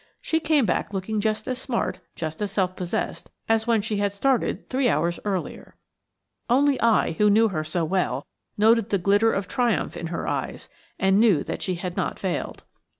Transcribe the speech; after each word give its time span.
She 0.19 0.39
came 0.39 0.65
back 0.65 0.93
looking 0.95 1.21
just 1.21 1.47
as 1.47 1.59
smart, 1.59 1.99
just 2.15 2.41
as 2.41 2.51
self 2.51 2.75
possessed, 2.75 3.29
as 3.47 3.67
when 3.67 3.83
she 3.83 3.97
had 3.97 4.11
started 4.11 4.67
three 4.67 4.89
hours 4.89 5.19
earlier. 5.25 5.75
Only 6.49 6.81
I, 6.81 7.11
who 7.19 7.29
knew 7.29 7.49
her 7.49 7.63
so 7.63 7.85
well, 7.85 8.25
noted 8.57 8.89
the 8.89 8.97
glitter 8.97 9.31
of 9.31 9.47
triumph 9.47 9.95
in 9.95 10.07
her 10.07 10.27
eyes, 10.27 10.69
and 10.97 11.19
knew 11.19 11.43
that 11.43 11.61
she 11.61 11.75
had 11.75 11.95
not 11.97 12.17
failed. 12.17 12.63